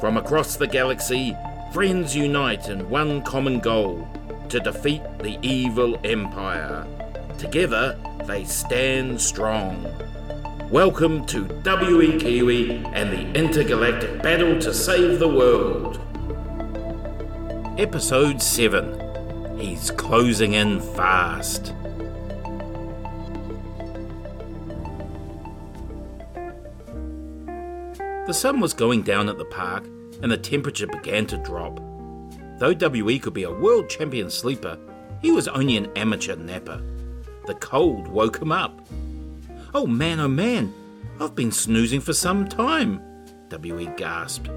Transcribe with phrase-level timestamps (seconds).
[0.00, 1.36] From across the galaxy,
[1.74, 4.08] friends unite in one common goal
[4.48, 6.86] to defeat the evil empire.
[7.36, 9.86] Together, they stand strong.
[10.70, 16.00] Welcome to WE Kiwi and the intergalactic battle to save the world.
[17.78, 21.74] Episode 7 He's closing in fast.
[28.30, 29.88] The sun was going down at the park
[30.22, 31.80] and the temperature began to drop.
[32.60, 34.78] Though WE could be a world champion sleeper,
[35.20, 36.80] he was only an amateur napper.
[37.48, 38.86] The cold woke him up.
[39.74, 40.72] Oh man, oh man,
[41.18, 43.02] I've been snoozing for some time,
[43.50, 44.48] WE gasped.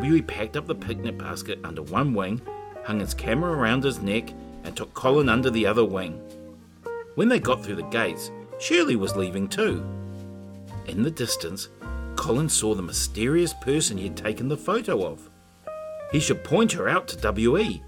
[0.00, 2.40] WE packed up the picnic basket under one wing,
[2.84, 4.32] hung his camera around his neck,
[4.62, 6.12] and took Colin under the other wing.
[7.16, 9.84] When they got through the gates, Shirley was leaving too.
[10.86, 11.68] In the distance,
[12.16, 15.30] Colin saw the mysterious person he had taken the photo of.
[16.10, 17.82] He should point her out to WE.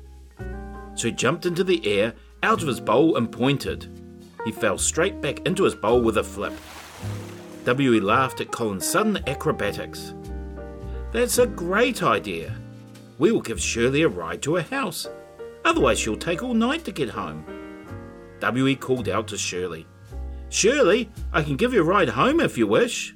[0.95, 3.89] So he jumped into the air, out of his bowl, and pointed.
[4.45, 6.55] He fell straight back into his bowl with a flip.
[7.67, 10.15] WE laughed at Colin's sudden acrobatics.
[11.13, 12.55] That's a great idea.
[13.19, 15.09] We will give Shirley a ride to her house.
[15.65, 17.45] Otherwise, she'll take all night to get home.
[18.43, 19.87] WE called out to Shirley.
[20.51, 23.15] Shirley, I can give you a ride home if you wish.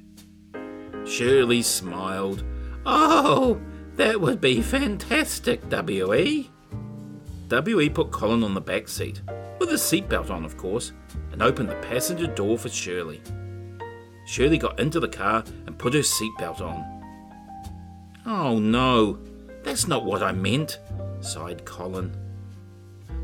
[1.09, 2.43] Shirley smiled.
[2.85, 3.59] Oh,
[3.95, 6.49] that would be fantastic, W.E.
[7.47, 7.89] W.E.
[7.89, 9.21] put Colin on the back seat,
[9.59, 10.93] with his seatbelt on, of course,
[11.31, 13.21] and opened the passenger door for Shirley.
[14.27, 16.85] Shirley got into the car and put her seatbelt on.
[18.27, 19.17] Oh no,
[19.63, 20.79] that's not what I meant,
[21.21, 22.15] sighed Colin.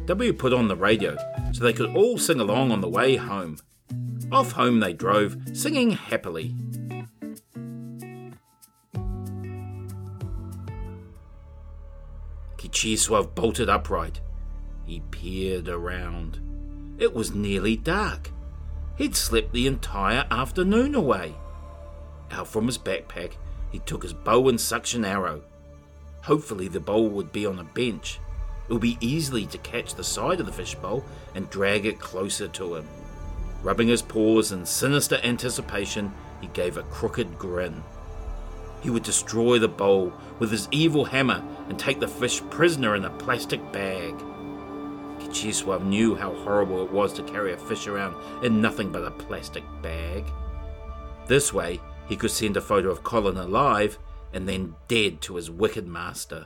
[0.08, 1.16] W put on the radio
[1.53, 3.58] so they could all sing along on the way home.
[4.31, 6.56] Off home they drove, singing happily.
[12.76, 14.20] Kichiswav bolted upright.
[14.86, 16.42] He peered around.
[17.00, 18.31] It was nearly dark.
[18.97, 21.35] He'd slept the entire afternoon away.
[22.31, 23.38] Out from his backpack,
[23.72, 25.41] he took his bow and suction arrow.
[26.24, 28.19] Hopefully, the bowl would be on a bench.
[28.68, 32.50] It would be easy to catch the side of the fishbowl and drag it closer
[32.50, 32.88] to him.
[33.64, 37.81] Rubbing his paws in sinister anticipation, he gave a crooked grin.
[38.85, 43.03] He would destroy the bowl with his evil hammer and take the fish prisoner in
[43.03, 44.13] a plastic bag.
[45.18, 49.09] Kichiswav knew how horrible it was to carry a fish around in nothing but a
[49.09, 50.23] plastic bag.
[51.25, 53.97] This way, he could send a photo of Colin alive
[54.34, 56.46] and then dead to his wicked master.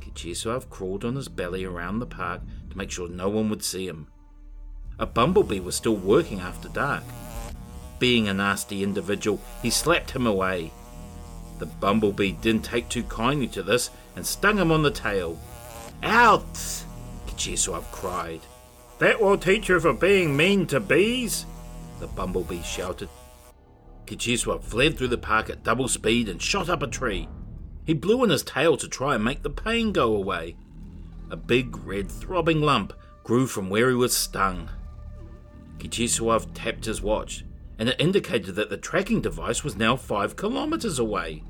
[0.00, 3.86] Kichiswav crawled on his belly around the park to make sure no one would see
[3.86, 4.08] him.
[4.98, 7.04] A bumblebee was still working after dark.
[8.00, 10.72] Being a nasty individual, he slapped him away.
[11.60, 15.38] The bumblebee didn't take too kindly to this and stung him on the tail.
[16.02, 16.54] Out!
[17.26, 18.40] Kichiswav cried.
[18.98, 21.44] That will teach you for being mean to bees,
[22.00, 23.10] the bumblebee shouted.
[24.06, 27.28] Kichiswav fled through the park at double speed and shot up a tree.
[27.84, 30.56] He blew on his tail to try and make the pain go away.
[31.30, 34.70] A big red throbbing lump grew from where he was stung.
[35.78, 37.44] Kichiswav tapped his watch,
[37.78, 41.42] and it indicated that the tracking device was now five kilometers away.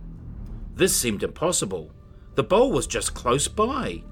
[0.75, 1.93] This seemed impossible.
[2.35, 4.03] The bowl was just close by.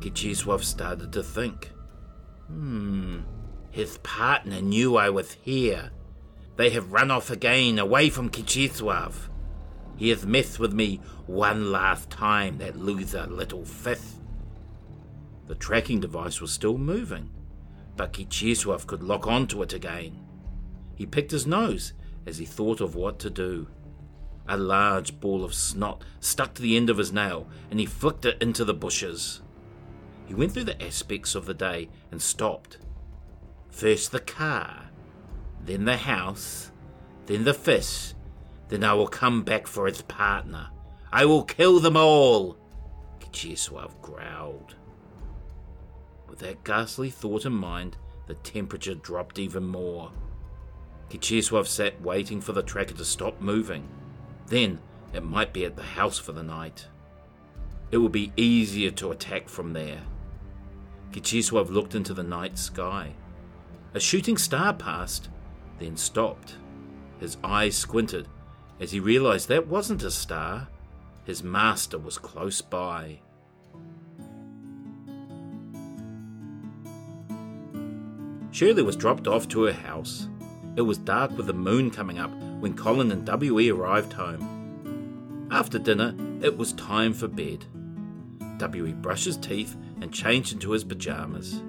[0.00, 1.70] Kichiswav started to think.
[2.46, 3.20] Hmm,
[3.70, 5.90] his partner knew I was here.
[6.56, 9.14] They have run off again, away from Kichiswav.
[9.96, 14.20] He has messed with me one last time, that loser little fifth.
[15.46, 17.30] The tracking device was still moving,
[17.96, 20.20] but Kichiswav could lock onto it again.
[20.94, 21.92] He picked his nose
[22.26, 23.68] as he thought of what to do.
[24.46, 28.24] A large ball of snot stuck to the end of his nail, and he flicked
[28.24, 29.40] it into the bushes.
[30.26, 32.78] He went through the aspects of the day and stopped.
[33.70, 34.90] First the car,
[35.64, 36.70] then the house,
[37.26, 38.14] then the fish,
[38.68, 40.68] then I will come back for its partner.
[41.12, 42.58] I will kill them all,
[43.20, 44.74] Kichiswav growled.
[46.28, 50.12] With that ghastly thought in mind, the temperature dropped even more.
[51.08, 53.88] Kichiswav sat waiting for the tracker to stop moving.
[54.46, 54.80] Then
[55.12, 56.86] it might be at the house for the night.
[57.90, 60.00] It would be easier to attack from there.
[61.12, 63.14] Kichiswav looked into the night sky.
[63.94, 65.28] A shooting star passed,
[65.78, 66.56] then stopped.
[67.20, 68.26] His eyes squinted
[68.80, 70.68] as he realized that wasn't a star.
[71.24, 73.20] His master was close by.
[78.50, 80.28] Shirley was dropped off to her house.
[80.76, 82.32] It was dark with the moon coming up
[82.64, 83.70] when Colin and W.E.
[83.70, 85.48] arrived home.
[85.50, 87.66] After dinner, it was time for bed.
[88.56, 88.94] W.E.
[88.94, 91.60] brushed his teeth and changed into his pajamas.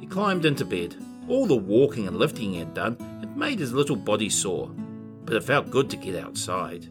[0.00, 0.96] He climbed into bed.
[1.28, 4.68] All the walking and lifting he had done had made his little body sore,
[5.24, 6.90] but it felt good to get outside.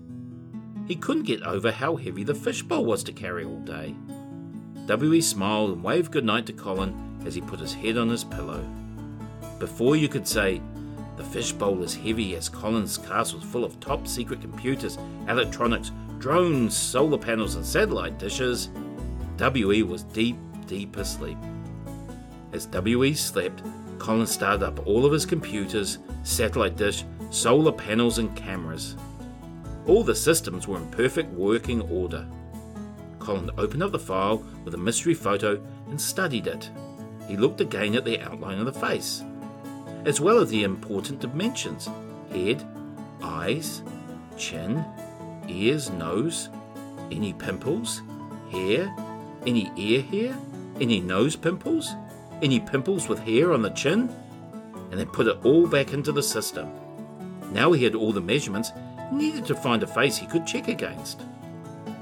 [0.88, 3.96] He couldn't get over how heavy the fishbowl was to carry all day.
[4.88, 5.22] W.E.
[5.22, 8.68] smiled and waved goodnight to Colin as he put his head on his pillow.
[9.60, 10.60] Before you could say,
[11.18, 14.98] the fishbowl is heavy as Colin's castle is full of top secret computers,
[15.28, 18.70] electronics, drones, solar panels, and satellite dishes,
[19.38, 19.84] W.E.
[19.84, 20.38] was deep,
[20.68, 21.38] deep asleep.
[22.54, 23.14] As W.E.
[23.14, 23.64] slept,
[23.98, 28.96] Colin started up all of his computers, satellite dish, solar panels, and cameras.
[29.88, 32.28] All the systems were in perfect working order.
[33.20, 36.70] Colin opened up the file with a mystery photo and studied it.
[37.28, 39.24] He looked again at the outline of the face,
[40.06, 41.90] as well as the important dimensions
[42.32, 42.66] head,
[43.22, 43.84] eyes,
[44.38, 44.84] chin,
[45.48, 46.50] ears, nose,
[47.12, 48.02] any pimples,
[48.52, 48.94] hair,
[49.46, 50.36] any ear hair,
[50.80, 51.94] any nose pimples,
[52.42, 54.10] any pimples with hair on the chin,
[54.90, 56.72] and then put it all back into the system.
[57.52, 58.72] Now he had all the measurements
[59.12, 61.22] needed to find a face he could check against.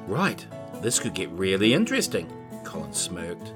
[0.08, 0.46] Right,
[0.82, 2.32] this could get really interesting,
[2.64, 3.54] Colin smirked.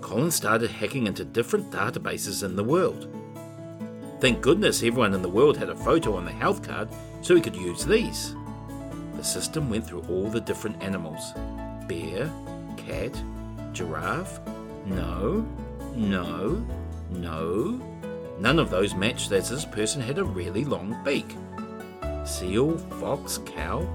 [0.00, 3.08] Colin started hacking into different databases in the world.
[4.20, 6.88] Thank goodness everyone in the world had a photo on the health card
[7.22, 8.34] so he could use these.
[9.16, 11.32] The system went through all the different animals
[11.88, 12.30] bear,
[12.76, 13.20] cat,
[13.72, 14.40] giraffe,
[14.86, 15.46] no,
[15.94, 16.64] no,
[17.10, 17.80] no.
[18.38, 21.34] None of those matched as this person had a really long beak
[22.30, 23.86] seal, fox, cow?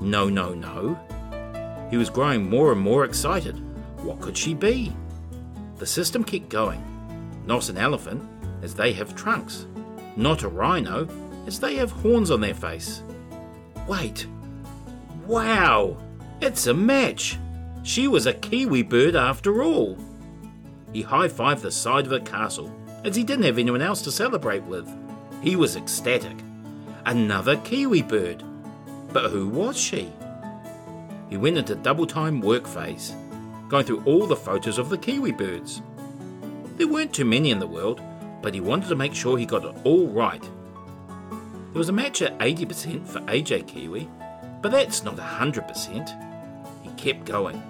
[0.00, 0.98] No, no, no.
[1.90, 3.56] He was growing more and more excited.
[4.02, 4.92] What could she be?
[5.76, 6.82] The system kept going.
[7.46, 8.22] Not an elephant,
[8.62, 9.66] as they have trunks.
[10.16, 11.08] Not a rhino,
[11.46, 13.02] as they have horns on their face.
[13.86, 14.26] Wait.
[15.26, 15.96] Wow!
[16.40, 17.38] It's a match!
[17.82, 19.98] She was a kiwi bird after all.
[20.92, 22.72] He high fived the side of the castle,
[23.04, 24.88] as he didn't have anyone else to celebrate with.
[25.42, 26.36] He was ecstatic
[27.06, 28.42] another kiwi bird.
[29.12, 30.12] But who was she?
[31.28, 33.14] He went into double time work phase,
[33.68, 35.82] going through all the photos of the kiwi birds.
[36.76, 38.00] There weren't too many in the world,
[38.42, 40.42] but he wanted to make sure he got it all right.
[40.42, 44.08] There was a match at 80% for AJ Kiwi,
[44.60, 46.82] but that's not 100%.
[46.82, 47.62] He kept going.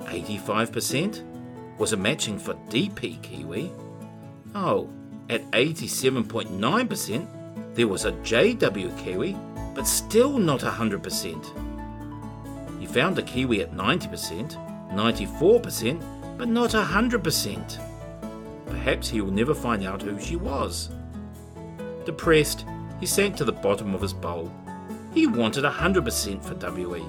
[0.00, 1.24] 85%
[1.78, 3.70] was a matching for DP Kiwi.
[4.54, 4.88] Oh,
[5.28, 9.36] at 87.9%, there was a JW Kiwi,
[9.74, 12.80] but still not 100%.
[12.80, 17.89] He found a Kiwi at 90%, 94%, but not 100%.
[18.70, 20.90] Perhaps he will never find out who she was.
[22.04, 22.64] Depressed,
[22.98, 24.50] he sank to the bottom of his bowl.
[25.12, 27.04] He wanted 100% for WE,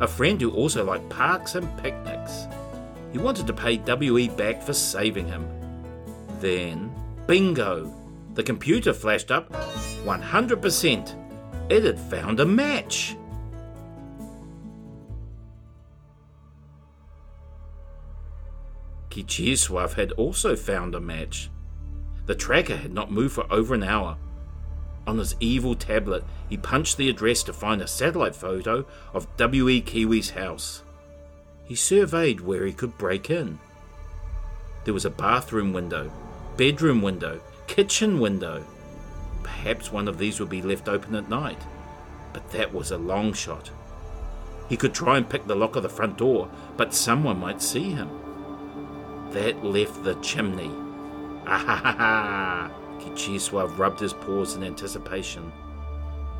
[0.00, 2.46] a friend who also liked parks and picnics.
[3.12, 5.48] He wanted to pay WE back for saving him.
[6.40, 6.92] Then,
[7.26, 7.94] bingo!
[8.34, 9.50] The computer flashed up
[10.04, 11.70] 100%.
[11.70, 13.16] It had found a match.
[19.10, 21.50] Kichisuav had also found a match.
[22.26, 24.16] The tracker had not moved for over an hour.
[25.06, 28.84] On his evil tablet, he punched the address to find a satellite photo
[29.14, 29.80] of W.E.
[29.80, 30.82] Kiwi's house.
[31.64, 33.58] He surveyed where he could break in.
[34.84, 36.12] There was a bathroom window,
[36.56, 38.64] bedroom window, kitchen window.
[39.42, 41.62] Perhaps one of these would be left open at night,
[42.32, 43.70] but that was a long shot.
[44.68, 47.90] He could try and pick the lock of the front door, but someone might see
[47.90, 48.10] him.
[49.38, 50.72] That left the chimney.
[51.46, 52.70] Ah ha ha ha!
[52.98, 55.52] Kichiswav rubbed his paws in anticipation.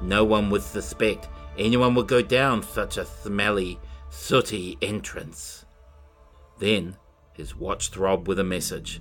[0.02, 3.78] No one would suspect anyone would go down such a smelly,
[4.10, 5.64] sooty entrance.
[6.58, 6.96] Then
[7.34, 9.00] his watch throbbed with a message.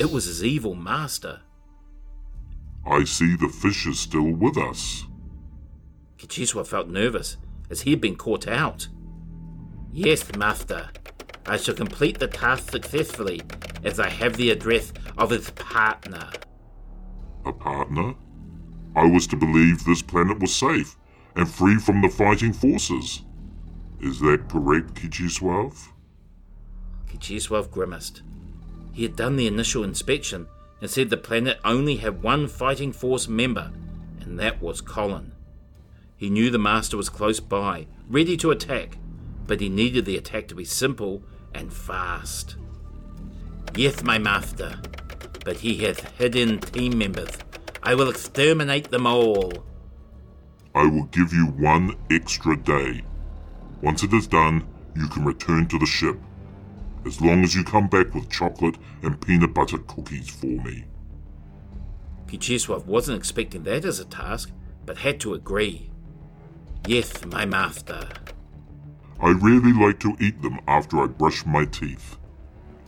[0.00, 1.42] It was his evil master.
[2.84, 5.04] I see the fish is still with us.
[6.18, 7.36] Kichiswa felt nervous,
[7.70, 8.88] as he had been caught out.
[9.92, 10.90] Yes, master.
[11.48, 13.40] I shall complete the task successfully,
[13.82, 16.28] as I have the address of his partner.
[17.46, 18.14] A partner?
[18.94, 20.94] I was to believe this planet was safe
[21.36, 23.22] and free from the fighting forces.
[24.00, 25.88] Is that correct, Kichiswav?
[27.10, 28.22] Kichiswav grimaced.
[28.92, 30.48] He had done the initial inspection
[30.82, 33.72] and said the planet only had one fighting force member,
[34.20, 35.32] and that was Colin.
[36.14, 38.98] He knew the Master was close by, ready to attack,
[39.46, 41.22] but he needed the attack to be simple
[41.54, 42.56] and fast.
[43.74, 44.78] Yes, my Master,
[45.44, 47.36] but he hath hidden team members.
[47.82, 49.52] I will exterminate them all.
[50.74, 53.02] I will give you one extra day.
[53.82, 56.18] Once it is done, you can return to the ship,
[57.06, 60.84] as long as you come back with chocolate and peanut butter cookies for me.
[62.26, 64.50] Kicheswov wasn't expecting that as a task,
[64.84, 65.90] but had to agree.
[66.86, 68.08] Yes, my master.
[69.20, 72.16] I really like to eat them after I brush my teeth.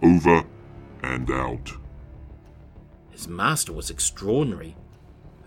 [0.02, 0.44] Over
[1.02, 1.72] and out.
[3.10, 4.76] His master was extraordinary.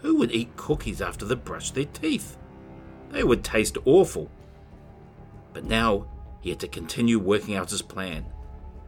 [0.02, 2.38] Who would eat cookies after they brushed their teeth?
[3.12, 4.30] They would taste awful.
[5.54, 6.08] But now
[6.42, 8.25] he had to continue working out his plan.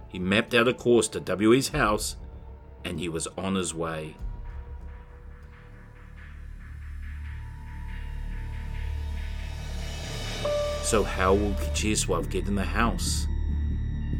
[0.07, 2.17] He mapped out a course to W.E.'s house,
[2.83, 4.15] and he was on his way.
[10.85, 13.25] So how will Kicheswov get in the house?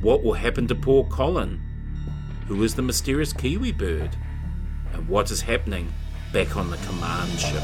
[0.01, 1.61] What will happen to poor Colin?
[2.47, 4.17] Who is the mysterious Kiwi bird?
[4.91, 5.93] And what is happening
[6.33, 7.61] back on the command ship?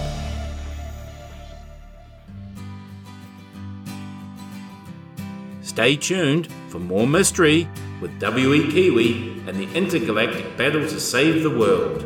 [5.64, 7.68] Stay tuned for more mystery
[8.02, 12.04] with WE Kiwi and the intergalactic battle to save the world.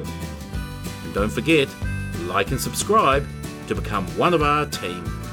[1.04, 1.68] And don't forget,
[2.28, 3.28] like and subscribe
[3.68, 5.25] to become one of our team.